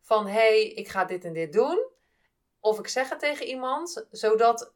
Van 0.00 0.26
hey, 0.26 0.68
ik 0.68 0.88
ga 0.88 1.04
dit 1.04 1.24
en 1.24 1.32
dit 1.32 1.52
doen. 1.52 1.86
Of 2.60 2.78
ik 2.78 2.88
zeg 2.88 3.08
het 3.08 3.18
tegen 3.18 3.46
iemand, 3.46 4.06
zodat 4.10 4.74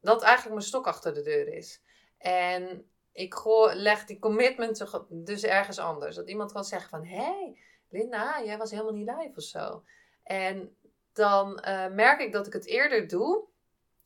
dat 0.00 0.22
eigenlijk 0.22 0.54
mijn 0.54 0.66
stok 0.66 0.86
achter 0.86 1.14
de 1.14 1.22
deur 1.22 1.48
is. 1.48 1.82
En 2.18 2.90
ik 3.12 3.44
leg 3.72 4.04
die 4.04 4.18
commitment 4.18 4.84
dus 5.08 5.42
ergens 5.42 5.78
anders. 5.78 6.16
Dat 6.16 6.28
iemand 6.28 6.52
kan 6.52 6.64
zeggen 6.64 6.90
van, 6.90 7.04
hé, 7.04 7.16
hey, 7.16 7.58
Linda, 7.88 8.42
jij 8.44 8.58
was 8.58 8.70
helemaal 8.70 8.92
niet 8.92 9.08
live 9.08 9.36
of 9.36 9.42
zo. 9.42 9.84
En 10.22 10.76
dan 11.12 11.64
uh, 11.68 11.86
merk 11.86 12.20
ik 12.20 12.32
dat 12.32 12.46
ik 12.46 12.52
het 12.52 12.66
eerder 12.66 13.08
doe. 13.08 13.48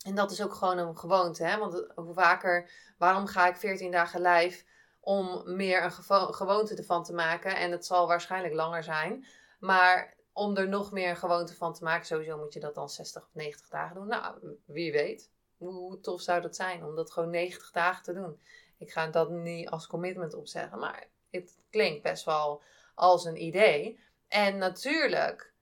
En 0.07 0.15
dat 0.15 0.31
is 0.31 0.43
ook 0.43 0.55
gewoon 0.55 0.79
een 0.79 0.99
gewoonte. 0.99 1.45
Hè? 1.45 1.59
Want 1.59 1.87
hoe 1.95 2.15
vaker, 2.15 2.71
waarom 2.99 3.27
ga 3.27 3.49
ik 3.49 3.57
14 3.57 3.91
dagen 3.91 4.21
live? 4.21 4.65
Om 5.01 5.43
meer 5.57 5.85
een 5.85 5.93
gewoonte 6.35 6.75
ervan 6.75 7.05
te 7.05 7.13
maken. 7.13 7.57
En 7.57 7.71
het 7.71 7.87
zal 7.87 8.07
waarschijnlijk 8.07 8.55
langer 8.55 8.83
zijn. 8.83 9.27
Maar 9.59 10.17
om 10.33 10.57
er 10.57 10.69
nog 10.69 10.93
meer 10.93 11.09
een 11.09 11.17
gewoonte 11.17 11.55
van 11.55 11.75
te 11.75 11.85
maken, 11.85 12.07
sowieso 12.07 12.39
moet 12.39 12.53
je 12.53 12.61
dat 12.61 12.75
dan 12.75 12.89
60 12.89 13.23
of 13.23 13.35
90 13.35 13.69
dagen 13.69 13.95
doen. 13.95 14.07
Nou, 14.07 14.37
wie 14.65 14.93
weet. 14.93 15.31
Hoe 15.57 16.01
tof 16.01 16.21
zou 16.21 16.41
dat 16.41 16.57
zijn 16.57 16.85
om 16.85 16.95
dat 16.95 17.13
gewoon 17.13 17.31
90 17.31 17.71
dagen 17.71 18.03
te 18.03 18.13
doen? 18.13 18.41
Ik 18.79 18.93
ga 18.93 19.07
dat 19.07 19.31
niet 19.31 19.69
als 19.69 19.87
commitment 19.87 20.35
opzeggen, 20.35 20.79
maar 20.79 21.07
het 21.31 21.57
klinkt 21.71 22.03
best 22.03 22.25
wel 22.25 22.63
als 22.95 23.25
een 23.25 23.43
idee. 23.43 24.01
En 24.29 24.59
natuurlijk 24.59 25.53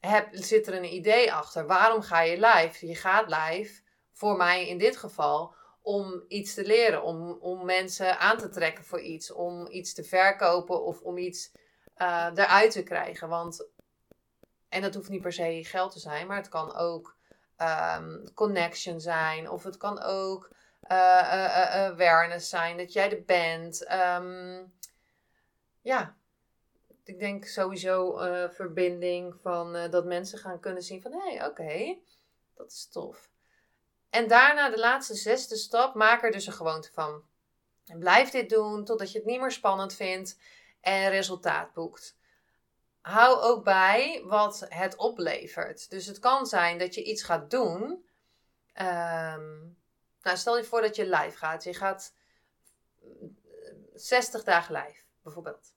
heb, 0.00 0.28
zit 0.30 0.66
er 0.66 0.74
een 0.74 0.94
idee 0.94 1.32
achter. 1.32 1.66
Waarom 1.66 2.02
ga 2.02 2.20
je 2.20 2.40
live? 2.40 2.86
Je 2.86 2.94
gaat 2.94 3.28
live, 3.28 3.82
voor 4.12 4.36
mij 4.36 4.68
in 4.68 4.78
dit 4.78 4.96
geval, 4.96 5.54
om 5.82 6.24
iets 6.28 6.54
te 6.54 6.64
leren. 6.64 7.02
Om, 7.02 7.30
om 7.30 7.64
mensen 7.64 8.18
aan 8.18 8.38
te 8.38 8.48
trekken 8.48 8.84
voor 8.84 9.00
iets. 9.00 9.32
Om 9.32 9.66
iets 9.66 9.94
te 9.94 10.04
verkopen 10.04 10.84
of 10.84 11.00
om 11.00 11.18
iets 11.18 11.52
uh, 11.96 12.28
eruit 12.34 12.70
te 12.70 12.82
krijgen. 12.82 13.28
Want, 13.28 13.66
en 14.68 14.82
dat 14.82 14.94
hoeft 14.94 15.08
niet 15.08 15.22
per 15.22 15.32
se 15.32 15.64
geld 15.64 15.92
te 15.92 15.98
zijn, 15.98 16.26
maar 16.26 16.36
het 16.36 16.48
kan 16.48 16.74
ook 16.74 17.16
um, 17.58 18.32
connection 18.34 19.00
zijn. 19.00 19.50
Of 19.50 19.62
het 19.62 19.76
kan 19.76 20.02
ook 20.02 20.50
awareness 20.82 22.48
zijn, 22.48 22.76
dat 22.76 22.92
jij 22.92 23.10
er 23.10 23.24
bent. 23.24 23.92
Um, 23.92 24.72
ja, 25.80 26.16
ik 27.04 27.18
denk 27.18 27.44
sowieso 27.44 28.20
uh, 28.20 28.50
verbinding 28.50 29.34
van 29.40 29.90
dat 29.90 30.04
mensen 30.04 30.38
gaan 30.38 30.60
kunnen 30.60 30.82
zien 30.82 31.02
van 31.02 31.12
hé, 31.12 31.36
hey, 31.36 31.46
oké, 31.46 31.98
dat 32.54 32.72
is 32.72 32.88
tof. 32.88 33.30
En 34.10 34.28
daarna 34.28 34.70
de 34.70 34.78
laatste 34.78 35.14
zesde 35.14 35.56
stap, 35.56 35.94
maak 35.94 36.22
er 36.22 36.30
dus 36.30 36.46
een 36.46 36.52
gewoonte 36.52 36.92
van. 36.92 37.22
En 37.86 37.98
blijf 37.98 38.30
dit 38.30 38.50
doen 38.50 38.84
totdat 38.84 39.12
je 39.12 39.18
het 39.18 39.26
niet 39.26 39.40
meer 39.40 39.50
spannend 39.50 39.94
vindt 39.94 40.38
en 40.80 41.10
resultaat 41.10 41.72
boekt. 41.72 42.16
Hou 43.00 43.40
ook 43.40 43.64
bij 43.64 44.22
wat 44.24 44.66
het 44.68 44.96
oplevert. 44.96 45.90
Dus 45.90 46.06
het 46.06 46.18
kan 46.18 46.46
zijn 46.46 46.78
dat 46.78 46.94
je 46.94 47.02
iets 47.02 47.22
gaat 47.22 47.50
doen. 47.50 48.06
Um, 48.80 49.76
nou, 50.22 50.36
stel 50.36 50.56
je 50.56 50.64
voor 50.64 50.80
dat 50.80 50.96
je 50.96 51.08
live 51.08 51.36
gaat. 51.36 51.64
Je 51.64 51.74
gaat 51.74 52.14
60 53.94 54.44
dagen 54.44 54.74
live, 54.74 55.02
bijvoorbeeld 55.22 55.74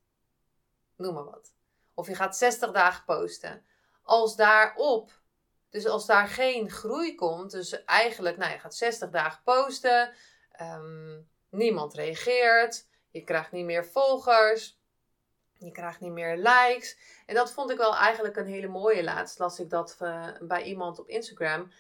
noem 0.98 1.14
maar 1.14 1.24
wat. 1.24 1.54
Of 1.94 2.08
je 2.08 2.16
gaat 2.16 2.38
60 2.38 2.72
dagen 2.72 3.06
posten. 3.06 3.66
Als 4.04 4.36
daarop, 4.36 5.12
dus 5.70 5.86
als 5.86 6.06
daar 6.06 6.28
geen 6.28 6.70
groei 6.70 7.16
komt, 7.16 7.52
dus 7.52 7.84
eigenlijk, 7.84 8.38
nou 8.38 8.52
je 8.52 8.60
gaat 8.60 8.75
60 8.75 9.10
dagen 9.10 9.44
posten, 9.44 10.14
ehm, 10.52 11.22
niemand 11.50 11.94
reageert, 11.94 12.88
je 13.10 13.24
krijgt 13.24 13.52
niet 13.52 13.66
meer 13.66 13.86
volgers, 13.86 14.80
je 15.54 15.72
krijgt 15.72 16.00
niet 16.00 16.12
meer 16.12 16.38
likes. 16.38 16.98
En 17.25 17.36
dat 17.36 17.52
vond 17.52 17.72
ik 17.72 17.78
wel 17.78 17.96
eigenlijk 17.96 18.36
een 18.36 18.46
hele 18.46 18.68
mooie. 18.68 19.04
Laatst 19.04 19.40
las 19.40 19.60
ik 19.60 19.70
dat 19.70 19.98
uh, 20.02 20.28
bij 20.42 20.64
iemand 20.64 21.00
op 21.00 21.08
Instagram. 21.08 21.72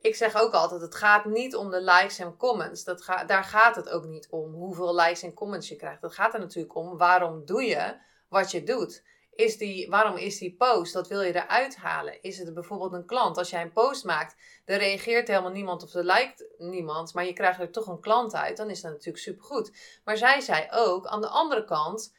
Ik 0.00 0.14
zeg 0.16 0.40
ook 0.40 0.52
altijd, 0.52 0.80
het 0.80 0.94
gaat 0.94 1.24
niet 1.24 1.56
om 1.56 1.70
de 1.70 1.80
likes 1.82 2.18
en 2.18 2.36
comments. 2.36 2.84
Dat 2.84 3.02
ga, 3.02 3.24
daar 3.24 3.44
gaat 3.44 3.76
het 3.76 3.88
ook 3.88 4.04
niet 4.04 4.28
om, 4.30 4.52
hoeveel 4.52 4.94
likes 4.94 5.22
en 5.22 5.34
comments 5.34 5.68
je 5.68 5.76
krijgt. 5.76 6.02
Het 6.02 6.12
gaat 6.12 6.34
er 6.34 6.40
natuurlijk 6.40 6.74
om, 6.74 6.96
waarom 6.96 7.44
doe 7.44 7.62
je 7.62 7.96
wat 8.28 8.50
je 8.50 8.62
doet. 8.62 9.02
Is 9.34 9.56
die, 9.56 9.90
waarom 9.90 10.16
is 10.16 10.38
die 10.38 10.54
post? 10.56 10.92
Dat 10.92 11.08
wil 11.08 11.20
je 11.20 11.34
eruit 11.34 11.76
halen. 11.76 12.22
Is 12.22 12.38
het 12.38 12.54
bijvoorbeeld 12.54 12.92
een 12.92 13.06
klant? 13.06 13.38
Als 13.38 13.50
jij 13.50 13.62
een 13.62 13.72
post 13.72 14.04
maakt, 14.04 14.36
er 14.64 14.78
reageert 14.78 15.28
helemaal 15.28 15.50
niemand 15.50 15.82
of 15.82 15.94
er 15.94 16.04
lijkt 16.04 16.44
niemand, 16.58 17.14
maar 17.14 17.24
je 17.24 17.32
krijgt 17.32 17.60
er 17.60 17.70
toch 17.70 17.86
een 17.86 18.00
klant 18.00 18.34
uit, 18.34 18.56
dan 18.56 18.70
is 18.70 18.80
dat 18.80 18.90
natuurlijk 18.90 19.24
supergoed. 19.24 19.72
Maar 20.04 20.16
zij 20.16 20.40
zei 20.40 20.68
ook, 20.70 21.06
aan 21.06 21.20
de 21.20 21.28
andere 21.28 21.64
kant, 21.64 22.14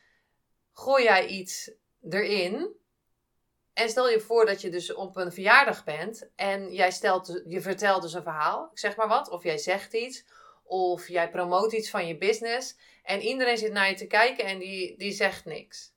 gooi 0.72 1.04
jij 1.04 1.28
iets 1.28 1.72
erin 2.10 2.80
en 3.74 3.90
stel 3.90 4.10
je 4.10 4.20
voor 4.20 4.46
dat 4.46 4.62
je 4.62 4.70
dus 4.70 4.94
op 4.94 5.16
een 5.16 5.32
verjaardag 5.32 5.84
bent 5.84 6.30
en 6.36 6.74
jij 6.74 6.92
stelt, 6.92 7.42
je 7.48 7.62
vertelt 7.62 8.02
dus 8.02 8.14
een 8.14 8.24
verhaal, 8.24 8.72
zeg 8.74 8.96
maar 8.96 9.08
wat, 9.08 9.30
of 9.30 9.44
jij 9.44 9.58
zegt 9.58 9.94
iets, 9.94 10.26
of 10.64 11.08
jij 11.08 11.30
promoot 11.30 11.72
iets 11.72 11.90
van 11.90 12.08
je 12.08 12.18
business 12.18 12.78
en 13.04 13.22
iedereen 13.22 13.58
zit 13.58 13.72
naar 13.72 13.90
je 13.90 13.96
te 13.96 14.08
kijken 14.08 14.46
en 14.46 14.60
die, 14.60 14.98
die 14.98 15.12
zegt 15.12 15.46
niks. 15.46 15.94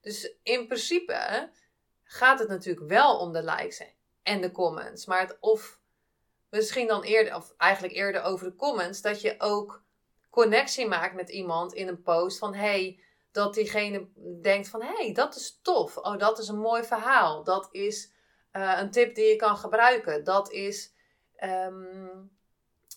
Dus 0.00 0.34
in 0.42 0.66
principe 0.66 1.50
gaat 2.04 2.38
het 2.38 2.48
natuurlijk 2.48 2.88
wel 2.88 3.18
om 3.18 3.32
de 3.32 3.42
likes 3.42 3.82
en 4.22 4.40
de 4.40 4.50
comments. 4.50 5.06
Maar 5.06 5.20
het, 5.20 5.36
of 5.40 5.80
misschien 6.50 6.86
dan 6.86 7.02
eerder, 7.02 7.34
of 7.34 7.54
eigenlijk 7.56 7.94
eerder 7.94 8.22
over 8.22 8.46
de 8.46 8.56
comments, 8.56 9.00
dat 9.00 9.20
je 9.20 9.34
ook 9.38 9.84
connectie 10.30 10.86
maakt 10.86 11.14
met 11.14 11.28
iemand 11.28 11.72
in 11.72 11.88
een 11.88 12.02
post 12.02 12.38
van 12.38 12.54
hey, 12.54 13.00
dat 13.32 13.54
diegene 13.54 14.08
denkt 14.42 14.68
van 14.68 14.82
hey, 14.82 15.12
dat 15.12 15.36
is 15.36 15.58
tof. 15.62 15.96
Oh, 15.96 16.18
dat 16.18 16.38
is 16.38 16.48
een 16.48 16.58
mooi 16.58 16.84
verhaal. 16.84 17.44
Dat 17.44 17.68
is 17.70 18.12
uh, 18.52 18.78
een 18.78 18.90
tip 18.90 19.14
die 19.14 19.24
je 19.24 19.36
kan 19.36 19.56
gebruiken. 19.56 20.24
Dat 20.24 20.52
is 20.52 20.92
um, 21.44 22.30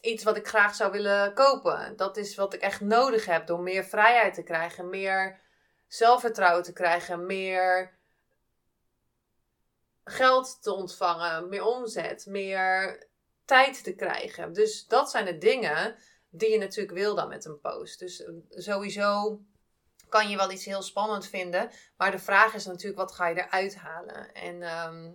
iets 0.02 0.24
wat 0.24 0.38
ik 0.38 0.48
graag 0.48 0.76
zou 0.76 0.92
willen 0.92 1.34
kopen. 1.34 1.98
Dat 1.98 2.18
is 2.18 2.36
wat 2.36 2.54
ik 2.54 2.62
echt 2.62 2.82
nodig 2.82 3.26
heb 3.26 3.48
door 3.48 3.60
meer 3.60 3.84
vrijheid 3.84 4.34
te 4.34 4.44
krijgen, 4.44 4.90
meer 4.90 5.40
zelfvertrouwen 5.88 6.64
te 6.64 6.74
krijgen, 6.74 7.26
meer 7.26 8.00
geld 10.04 10.62
te 10.62 10.74
ontvangen, 10.74 11.50
meer 11.50 11.64
omzet, 11.64 12.26
meer 12.26 13.04
tijd 13.46 13.84
te 13.84 13.96
krijgen. 13.96 14.54
Dus 14.54 14.88
dat 14.88 15.12
zijn 15.12 15.26
de 15.26 15.38
dingen 15.38 15.96
die 16.30 16.52
je 16.52 16.58
natuurlijk 16.58 16.98
wil 16.98 17.16
dan 17.16 17.28
met 17.28 17.46
een 17.46 17.60
post. 17.60 18.00
Dus 18.00 18.24
eh, 18.24 18.34
sowieso 18.50 19.40
kan 20.12 20.30
je 20.30 20.38
wel 20.38 20.52
iets 20.52 20.66
heel 20.66 20.82
spannend 20.82 21.28
vinden, 21.28 21.72
maar 21.98 22.12
de 22.12 22.20
vraag 22.20 22.54
is 22.54 22.66
natuurlijk 22.66 23.00
wat 23.00 23.12
ga 23.12 23.28
je 23.28 23.36
eruit 23.36 23.76
halen? 23.76 24.34
En 24.34 24.62
ehm, 24.62 25.12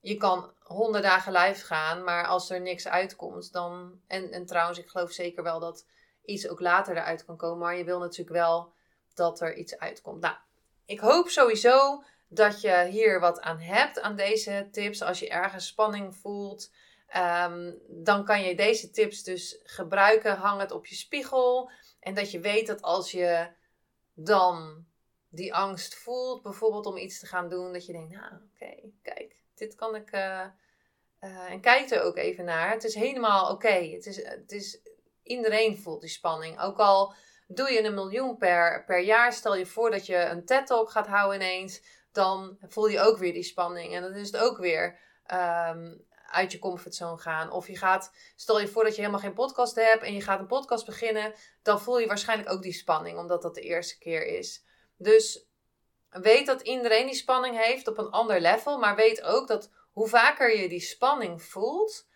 je 0.00 0.16
kan 0.16 0.52
honderd 0.58 1.04
dagen 1.04 1.32
live 1.32 1.64
gaan, 1.64 2.04
maar 2.04 2.26
als 2.26 2.50
er 2.50 2.60
niks 2.60 2.88
uitkomt, 2.88 3.52
dan. 3.52 4.00
En, 4.06 4.30
en 4.30 4.46
trouwens, 4.46 4.78
ik 4.78 4.88
geloof 4.88 5.10
zeker 5.10 5.42
wel 5.42 5.60
dat 5.60 5.86
iets 6.24 6.48
ook 6.48 6.60
later 6.60 6.96
eruit 6.96 7.24
kan 7.24 7.36
komen, 7.36 7.58
maar 7.58 7.76
je 7.76 7.84
wil 7.84 7.98
natuurlijk 7.98 8.36
wel 8.36 8.72
dat 9.14 9.40
er 9.40 9.54
iets 9.54 9.78
uitkomt. 9.78 10.20
Nou, 10.20 10.36
ik 10.84 11.00
hoop 11.00 11.28
sowieso 11.28 12.02
dat 12.28 12.60
je 12.60 12.86
hier 12.90 13.20
wat 13.20 13.40
aan 13.40 13.60
hebt 13.60 14.00
aan 14.00 14.16
deze 14.16 14.68
tips. 14.70 15.02
Als 15.02 15.18
je 15.18 15.28
ergens 15.28 15.66
spanning 15.66 16.16
voelt, 16.16 16.72
ehm, 17.06 17.72
dan 17.88 18.24
kan 18.24 18.42
je 18.42 18.56
deze 18.56 18.90
tips 18.90 19.22
dus 19.22 19.60
gebruiken. 19.62 20.36
Hang 20.36 20.60
het 20.60 20.70
op 20.70 20.86
je 20.86 20.94
spiegel. 20.94 21.70
En 22.00 22.14
dat 22.14 22.30
je 22.30 22.40
weet 22.40 22.66
dat 22.66 22.82
als 22.82 23.10
je 23.10 23.48
dan 24.16 24.86
die 25.28 25.54
angst 25.54 25.94
voelt, 25.94 26.42
bijvoorbeeld 26.42 26.86
om 26.86 26.96
iets 26.96 27.18
te 27.18 27.26
gaan 27.26 27.48
doen, 27.48 27.72
dat 27.72 27.86
je 27.86 27.92
denkt, 27.92 28.12
nou 28.12 28.32
oké, 28.34 28.74
kijk, 29.02 29.36
dit 29.54 29.74
kan 29.74 29.94
ik. 29.94 30.12
Uh, 30.12 30.46
uh, 31.20 31.50
en 31.50 31.60
kijk 31.60 31.90
er 31.90 32.02
ook 32.02 32.16
even 32.16 32.44
naar. 32.44 32.70
Het 32.70 32.84
is 32.84 32.94
helemaal 32.94 33.50
oké. 33.50 33.68
Het, 33.68 34.06
is, 34.06 34.24
het 34.24 34.52
is, 34.52 34.80
iedereen 35.22 35.78
voelt 35.78 36.00
die 36.00 36.10
spanning. 36.10 36.60
Ook 36.60 36.78
al 36.78 37.14
Doe 37.48 37.72
je 37.72 37.84
een 37.84 37.94
miljoen 37.94 38.36
per, 38.36 38.84
per 38.84 39.00
jaar, 39.00 39.32
stel 39.32 39.56
je 39.56 39.66
voor 39.66 39.90
dat 39.90 40.06
je 40.06 40.16
een 40.16 40.44
TED-talk 40.44 40.90
gaat 40.90 41.06
houden 41.06 41.40
ineens, 41.40 41.82
dan 42.12 42.56
voel 42.60 42.86
je 42.86 43.00
ook 43.00 43.18
weer 43.18 43.32
die 43.32 43.42
spanning. 43.42 43.94
En 43.94 44.02
dan 44.02 44.14
is 44.14 44.26
het 44.26 44.40
ook 44.40 44.58
weer 44.58 44.98
um, 45.70 46.05
uit 46.30 46.52
je 46.52 46.58
comfortzone 46.58 47.18
gaan. 47.18 47.50
Of 47.50 47.66
je 47.66 47.76
gaat, 47.76 48.12
stel 48.36 48.60
je 48.60 48.68
voor 48.68 48.84
dat 48.84 48.94
je 48.94 49.00
helemaal 49.00 49.22
geen 49.22 49.34
podcast 49.34 49.74
hebt 49.74 50.02
en 50.02 50.14
je 50.14 50.20
gaat 50.20 50.40
een 50.40 50.46
podcast 50.46 50.86
beginnen, 50.86 51.34
dan 51.62 51.80
voel 51.80 51.98
je 51.98 52.06
waarschijnlijk 52.06 52.50
ook 52.50 52.62
die 52.62 52.72
spanning, 52.72 53.18
omdat 53.18 53.42
dat 53.42 53.54
de 53.54 53.60
eerste 53.60 53.98
keer 53.98 54.26
is. 54.26 54.64
Dus 54.96 55.46
weet 56.10 56.46
dat 56.46 56.60
iedereen 56.60 57.06
die 57.06 57.14
spanning 57.14 57.64
heeft 57.64 57.88
op 57.88 57.98
een 57.98 58.10
ander 58.10 58.40
level, 58.40 58.78
maar 58.78 58.96
weet 58.96 59.22
ook 59.22 59.48
dat 59.48 59.70
hoe 59.92 60.08
vaker 60.08 60.56
je 60.56 60.68
die 60.68 60.80
spanning 60.80 61.42
voelt, 61.42 62.08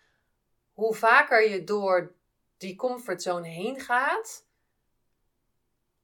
hoe 0.71 0.95
vaker 0.95 1.49
je 1.49 1.63
door 1.63 2.15
die 2.57 2.75
comfortzone 2.75 3.47
heen 3.47 3.79
gaat, 3.79 4.45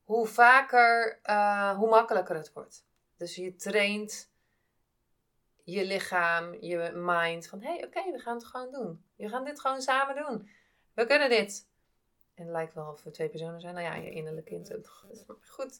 hoe 0.03 0.27
vaker, 0.27 1.19
uh, 1.23 1.77
hoe 1.77 1.89
makkelijker 1.89 2.35
het 2.35 2.53
wordt. 2.53 2.85
Dus 3.17 3.35
je 3.35 3.55
traint 3.55 4.31
je 5.67 5.86
lichaam, 5.86 6.57
je 6.59 6.91
mind 6.93 7.47
van 7.47 7.62
hé, 7.62 7.74
hey, 7.74 7.86
oké, 7.86 8.12
we 8.12 8.19
gaan 8.19 8.36
het 8.36 8.45
gewoon 8.45 8.71
doen. 8.71 9.03
We 9.15 9.29
gaan 9.29 9.43
dit 9.43 9.59
gewoon 9.59 9.81
samen 9.81 10.15
doen. 10.15 10.50
We 10.93 11.05
kunnen 11.05 11.29
dit. 11.29 11.67
En 12.36 12.43
het 12.43 12.51
lijkt 12.51 12.74
wel 12.74 12.91
of 12.91 13.03
we 13.03 13.12
twee 13.12 13.29
personen 13.29 13.62
zijn. 13.62 13.74
Nou 13.74 13.86
ja, 13.86 13.95
je 13.95 14.09
innerlijke 14.09 14.50
kind 14.50 14.75
ook. 14.75 15.05
Goed. 15.47 15.79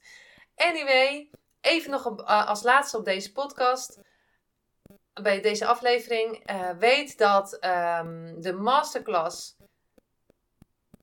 Anyway, 0.56 1.30
even 1.62 1.92
nog 1.92 2.20
uh, 2.20 2.48
als 2.48 2.64
laatste 2.64 2.98
op 2.98 3.06
deze 3.06 3.32
podcast. 3.32 4.00
Bij 5.14 5.42
deze 5.42 5.66
aflevering. 5.66 6.52
Uh, 6.52 6.70
weet 6.70 7.18
dat 7.18 7.54
um, 7.54 8.42
de 8.42 8.54
masterclass 8.54 9.56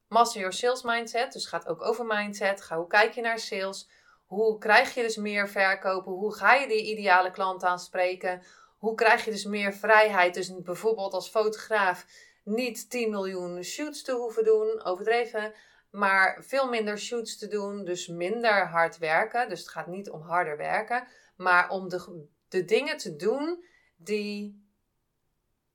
Master 0.09 0.41
Your 0.41 0.55
Sales 0.55 0.83
Mindset. 0.83 1.33
Dus 1.33 1.47
gaat 1.47 1.69
ook 1.69 1.83
over 1.83 2.05
mindset. 2.05 2.63
Ga, 2.63 2.77
hoe 2.77 2.87
kijk 2.87 3.15
je 3.15 3.21
naar 3.21 3.39
sales? 3.39 3.89
Hoe 4.27 4.59
krijg 4.59 4.95
je 4.95 5.03
dus 5.03 5.17
meer 5.17 5.49
verkopen? 5.49 6.13
Hoe 6.13 6.35
ga 6.35 6.55
je 6.55 6.69
die 6.69 6.91
ideale 6.91 7.31
klant 7.31 7.65
aanspreken? 7.65 8.43
Hoe 8.85 8.95
krijg 8.95 9.25
je 9.25 9.31
dus 9.31 9.45
meer 9.45 9.73
vrijheid? 9.73 10.35
Dus 10.35 10.63
bijvoorbeeld 10.63 11.13
als 11.13 11.29
fotograaf 11.29 12.07
niet 12.43 12.91
10 12.91 13.11
miljoen 13.11 13.63
shoots 13.63 14.03
te 14.03 14.13
hoeven 14.13 14.45
doen, 14.45 14.85
overdreven, 14.85 15.53
maar 15.91 16.45
veel 16.47 16.69
minder 16.69 16.99
shoots 16.99 17.39
te 17.39 17.49
doen, 17.49 17.85
dus 17.85 18.07
minder 18.07 18.67
hard 18.67 18.99
werken. 18.99 19.49
Dus 19.49 19.59
het 19.59 19.69
gaat 19.69 19.87
niet 19.87 20.11
om 20.11 20.21
harder 20.21 20.57
werken, 20.57 21.07
maar 21.37 21.69
om 21.69 21.89
de, 21.89 22.27
de 22.49 22.65
dingen 22.65 22.97
te 22.97 23.17
doen 23.17 23.65
die 23.97 24.67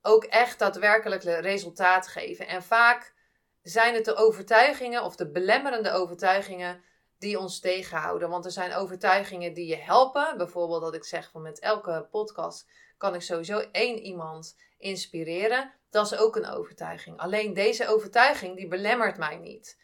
ook 0.02 0.24
echt 0.24 0.58
daadwerkelijk 0.58 1.22
resultaat 1.22 2.08
geven. 2.08 2.46
En 2.46 2.62
vaak 2.62 3.14
zijn 3.62 3.94
het 3.94 4.04
de 4.04 4.14
overtuigingen 4.14 5.04
of 5.04 5.16
de 5.16 5.30
belemmerende 5.30 5.90
overtuigingen 5.90 6.82
die 7.20 7.38
ons 7.38 7.60
tegenhouden. 7.60 8.28
Want 8.28 8.44
er 8.44 8.50
zijn 8.50 8.74
overtuigingen 8.74 9.54
die 9.54 9.66
je 9.66 9.76
helpen. 9.76 10.36
Bijvoorbeeld 10.36 10.80
dat 10.80 10.94
ik 10.94 11.04
zeg 11.04 11.30
van 11.30 11.42
met 11.42 11.58
elke 11.58 12.08
podcast 12.10 12.68
kan 12.96 13.14
ik 13.14 13.22
sowieso 13.22 13.58
één 13.72 13.98
iemand 13.98 14.56
inspireren. 14.78 15.72
Dat 15.90 16.12
is 16.12 16.18
ook 16.18 16.36
een 16.36 16.46
overtuiging. 16.46 17.18
Alleen 17.18 17.54
deze 17.54 17.88
overtuiging 17.88 18.56
die 18.56 18.68
belemmert 18.68 19.18
mij 19.18 19.36
niet. 19.36 19.78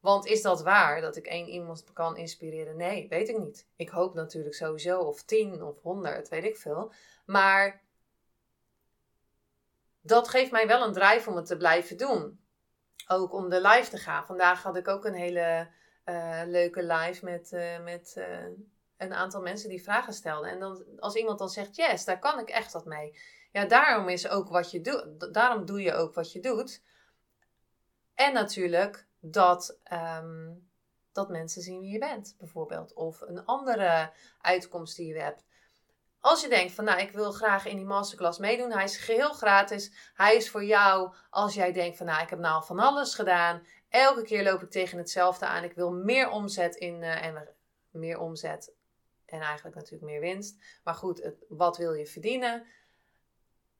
Want 0.00 0.26
is 0.26 0.42
dat 0.42 0.62
waar 0.62 1.00
dat 1.00 1.16
ik 1.16 1.26
één 1.26 1.48
iemand 1.48 1.92
kan 1.92 2.16
inspireren? 2.16 2.76
Nee, 2.76 3.08
weet 3.08 3.28
ik 3.28 3.38
niet. 3.38 3.66
Ik 3.76 3.88
hoop 3.88 4.14
natuurlijk 4.14 4.54
sowieso 4.54 5.00
of 5.00 5.22
tien 5.22 5.62
of 5.62 5.82
honderd, 5.82 6.28
weet 6.28 6.44
ik 6.44 6.56
veel. 6.56 6.92
Maar 7.26 7.82
dat 10.00 10.28
geeft 10.28 10.50
mij 10.50 10.66
wel 10.66 10.82
een 10.82 10.92
drive 10.92 11.30
om 11.30 11.36
het 11.36 11.46
te 11.46 11.56
blijven 11.56 11.96
doen. 11.96 12.40
Ook 13.08 13.32
om 13.32 13.48
de 13.48 13.60
live 13.60 13.90
te 13.90 13.98
gaan. 13.98 14.26
Vandaag 14.26 14.62
had 14.62 14.76
ik 14.76 14.88
ook 14.88 15.04
een 15.04 15.14
hele 15.14 15.68
uh, 16.04 16.40
leuke 16.46 16.82
live 16.82 17.24
met, 17.24 17.52
uh, 17.52 17.82
met 17.82 18.14
uh, 18.18 18.46
een 18.96 19.14
aantal 19.14 19.40
mensen 19.40 19.68
die 19.68 19.82
vragen 19.82 20.12
stelden. 20.12 20.50
En 20.50 20.60
dan, 20.60 20.84
als 20.98 21.14
iemand 21.14 21.38
dan 21.38 21.48
zegt, 21.48 21.76
yes, 21.76 22.04
daar 22.04 22.18
kan 22.18 22.38
ik 22.38 22.48
echt 22.48 22.72
wat 22.72 22.84
mee. 22.84 23.18
Ja, 23.52 23.64
daarom 23.64 24.08
is 24.08 24.28
ook 24.28 24.48
wat 24.48 24.70
je 24.70 24.80
doet. 24.80 25.34
Daarom 25.34 25.64
doe 25.64 25.82
je 25.82 25.92
ook 25.92 26.14
wat 26.14 26.32
je 26.32 26.40
doet. 26.40 26.82
En 28.14 28.32
natuurlijk 28.32 29.06
dat, 29.20 29.78
um, 29.92 30.68
dat 31.12 31.28
mensen 31.28 31.62
zien 31.62 31.80
wie 31.80 31.92
je 31.92 31.98
bent, 31.98 32.34
bijvoorbeeld. 32.38 32.92
Of 32.92 33.20
een 33.20 33.44
andere 33.44 34.12
uitkomst 34.40 34.96
die 34.96 35.14
je 35.14 35.20
hebt. 35.20 35.44
Als 36.20 36.40
je 36.40 36.48
denkt 36.48 36.72
van, 36.72 36.84
nou, 36.84 37.00
ik 37.00 37.10
wil 37.10 37.32
graag 37.32 37.66
in 37.66 37.76
die 37.76 37.84
masterclass 37.84 38.38
meedoen. 38.38 38.72
Hij 38.72 38.84
is 38.84 38.96
geheel 38.96 39.32
gratis. 39.32 40.12
Hij 40.14 40.36
is 40.36 40.50
voor 40.50 40.64
jou 40.64 41.14
als 41.30 41.54
jij 41.54 41.72
denkt 41.72 41.96
van, 41.96 42.06
nou, 42.06 42.22
ik 42.22 42.30
heb 42.30 42.38
nou 42.38 42.64
van 42.64 42.78
alles 42.78 43.14
gedaan. 43.14 43.66
Elke 43.90 44.22
keer 44.22 44.42
loop 44.42 44.62
ik 44.62 44.70
tegen 44.70 44.98
hetzelfde 44.98 45.46
aan. 45.46 45.64
Ik 45.64 45.72
wil 45.72 45.92
meer 45.92 46.30
omzet 46.30 46.76
in, 46.76 47.02
uh, 47.02 47.24
en 47.24 47.48
meer 47.90 48.18
omzet 48.18 48.72
en 49.26 49.40
eigenlijk 49.40 49.76
natuurlijk 49.76 50.10
meer 50.10 50.20
winst. 50.20 50.56
Maar 50.84 50.94
goed, 50.94 51.30
wat 51.48 51.76
wil 51.76 51.92
je 51.92 52.06
verdienen? 52.06 52.66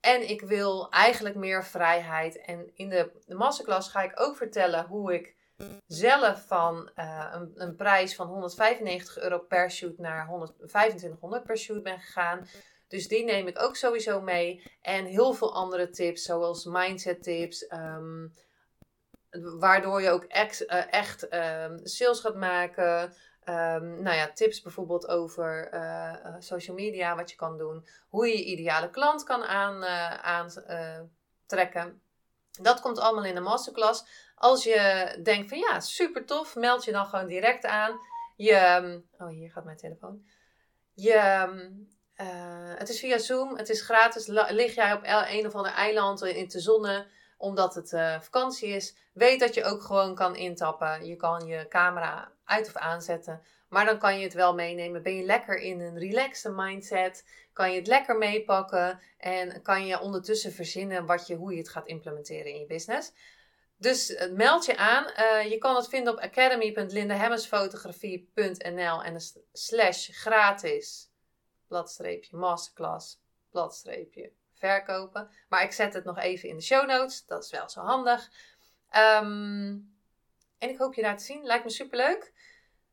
En 0.00 0.28
ik 0.28 0.40
wil 0.40 0.90
eigenlijk 0.90 1.34
meer 1.34 1.64
vrijheid. 1.64 2.40
En 2.40 2.70
in 2.74 2.88
de, 2.88 3.10
de 3.26 3.34
masterclass 3.34 3.88
ga 3.88 4.02
ik 4.02 4.20
ook 4.20 4.36
vertellen 4.36 4.86
hoe 4.86 5.14
ik 5.14 5.38
zelf 5.86 6.46
van 6.46 6.90
uh, 6.96 7.30
een, 7.32 7.52
een, 7.54 7.76
prijs 7.76 8.14
van 8.14 8.26
195 8.26 9.18
euro 9.18 9.38
per 9.38 9.70
shoot 9.70 9.98
naar 9.98 10.26
100, 10.26 10.52
2500 10.56 11.42
per 11.42 11.58
shoot 11.58 11.82
ben 11.82 12.00
gegaan. 12.00 12.46
Dus 12.88 13.08
die 13.08 13.24
neem 13.24 13.46
ik 13.46 13.62
ook 13.62 13.76
sowieso 13.76 14.20
mee. 14.20 14.62
En 14.82 15.04
heel 15.04 15.32
veel 15.32 15.54
andere 15.54 15.90
tips, 15.90 16.22
zoals 16.22 16.64
mindset 16.64 17.22
tips. 17.22 17.72
Um, 17.72 18.34
waardoor 19.58 20.02
je 20.02 20.10
ook 20.10 20.24
ex, 20.24 20.60
uh, 20.60 20.92
echt 20.92 21.34
um, 21.34 21.80
sales 21.82 22.20
gaat 22.20 22.34
maken. 22.34 23.02
Um, 23.44 24.02
nou 24.02 24.16
ja, 24.16 24.32
tips 24.32 24.62
bijvoorbeeld 24.62 25.08
over 25.08 25.74
uh, 25.74 26.14
social 26.38 26.76
media, 26.76 27.16
wat 27.16 27.30
je 27.30 27.36
kan 27.36 27.58
doen. 27.58 27.86
Hoe 28.08 28.26
je 28.26 28.38
je 28.38 28.44
ideale 28.44 28.90
klant 28.90 29.22
kan 29.22 29.44
aantrekken. 29.44 31.80
Aan, 31.80 32.00
dat 32.60 32.80
komt 32.80 32.98
allemaal 32.98 33.24
in 33.24 33.34
de 33.34 33.40
masterclass. 33.40 34.04
Als 34.34 34.64
je 34.64 35.18
denkt 35.22 35.48
van 35.48 35.58
ja, 35.58 35.80
super 35.80 36.24
tof, 36.24 36.54
meld 36.54 36.84
je 36.84 36.92
dan 36.92 37.06
gewoon 37.06 37.26
direct 37.26 37.66
aan. 37.66 37.98
Je, 38.36 38.54
ehm, 38.54 38.98
oh, 39.18 39.28
hier 39.28 39.50
gaat 39.50 39.64
mijn 39.64 39.76
telefoon. 39.76 40.24
Je, 40.94 41.48
het 42.76 42.88
is 42.88 43.00
via 43.00 43.18
Zoom, 43.18 43.56
het 43.56 43.68
is 43.68 43.82
gratis. 43.82 44.26
Lig 44.26 44.74
jij 44.74 44.92
op 44.92 45.02
een 45.04 45.46
of 45.46 45.54
ander 45.54 45.72
eiland 45.72 46.22
in 46.22 46.48
de 46.48 46.60
zonne, 46.60 47.06
omdat 47.40 47.74
het 47.74 47.92
uh, 47.92 48.20
vakantie 48.20 48.68
is. 48.68 48.94
Weet 49.12 49.40
dat 49.40 49.54
je 49.54 49.64
ook 49.64 49.82
gewoon 49.82 50.14
kan 50.14 50.36
intappen. 50.36 51.06
Je 51.06 51.16
kan 51.16 51.46
je 51.46 51.68
camera 51.68 52.32
uit 52.44 52.66
of 52.66 52.76
aanzetten. 52.76 53.42
Maar 53.68 53.84
dan 53.84 53.98
kan 53.98 54.18
je 54.18 54.24
het 54.24 54.34
wel 54.34 54.54
meenemen. 54.54 55.02
Ben 55.02 55.16
je 55.16 55.22
lekker 55.22 55.58
in 55.58 55.80
een 55.80 55.98
relaxed 55.98 56.52
mindset? 56.56 57.24
Kan 57.52 57.70
je 57.70 57.76
het 57.78 57.86
lekker 57.86 58.18
meepakken? 58.18 59.00
En 59.18 59.62
kan 59.62 59.86
je 59.86 60.00
ondertussen 60.00 60.52
verzinnen 60.52 61.06
wat 61.06 61.26
je, 61.26 61.34
hoe 61.34 61.52
je 61.52 61.58
het 61.58 61.68
gaat 61.68 61.86
implementeren 61.86 62.52
in 62.52 62.58
je 62.58 62.66
business? 62.66 63.12
Dus 63.76 64.10
uh, 64.10 64.32
meld 64.32 64.64
je 64.64 64.76
aan. 64.76 65.04
Uh, 65.04 65.50
je 65.50 65.58
kan 65.58 65.76
het 65.76 65.88
vinden 65.88 66.12
op 66.12 66.18
academy.lindehemmersfotografie.nl 66.18 69.02
en 69.02 69.20
slash 69.52 70.08
gratis 70.12 71.10
bladstreepje 71.68 72.36
masterclass 72.36 73.20
bladstreepje 73.50 74.32
verkopen. 74.60 75.30
Maar 75.48 75.62
ik 75.62 75.72
zet 75.72 75.94
het 75.94 76.04
nog 76.04 76.18
even 76.18 76.48
in 76.48 76.56
de 76.56 76.62
show 76.62 76.86
notes. 76.86 77.26
Dat 77.26 77.44
is 77.44 77.50
wel 77.50 77.68
zo 77.68 77.80
handig. 77.80 78.30
Um, 78.96 79.94
en 80.58 80.68
ik 80.68 80.78
hoop 80.78 80.94
je 80.94 81.02
daar 81.02 81.16
te 81.16 81.24
zien. 81.24 81.44
Lijkt 81.44 81.64
me 81.64 81.70
super 81.70 81.98
leuk. 81.98 82.32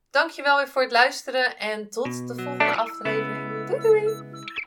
Dankjewel 0.10 0.58
weer 0.58 0.68
voor 0.68 0.82
het 0.82 0.92
luisteren 0.92 1.58
en 1.58 1.90
tot 1.90 2.28
de 2.28 2.36
volgende 2.36 2.76
aflevering. 2.76 3.68
Doei 3.68 3.82
doei! 3.82 4.67